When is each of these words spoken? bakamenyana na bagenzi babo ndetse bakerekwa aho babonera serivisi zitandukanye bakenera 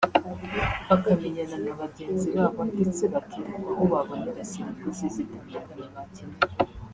bakamenyana 0.89 1.57
na 1.65 1.73
bagenzi 1.81 2.27
babo 2.35 2.61
ndetse 2.73 3.01
bakerekwa 3.13 3.69
aho 3.73 3.83
babonera 3.91 4.41
serivisi 4.53 5.05
zitandukanye 5.15 5.85
bakenera 5.95 6.49